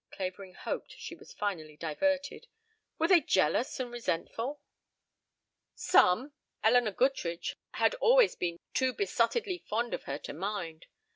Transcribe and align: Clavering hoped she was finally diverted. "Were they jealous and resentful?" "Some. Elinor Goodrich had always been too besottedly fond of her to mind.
Clavering 0.09 0.55
hoped 0.55 0.93
she 0.97 1.13
was 1.13 1.31
finally 1.31 1.77
diverted. 1.77 2.47
"Were 2.97 3.07
they 3.07 3.21
jealous 3.21 3.79
and 3.79 3.91
resentful?" 3.91 4.59
"Some. 5.75 6.33
Elinor 6.63 6.93
Goodrich 6.93 7.55
had 7.73 7.93
always 8.01 8.33
been 8.33 8.57
too 8.73 8.93
besottedly 8.95 9.59
fond 9.59 9.93
of 9.93 10.05
her 10.05 10.17
to 10.17 10.33
mind. 10.33 10.87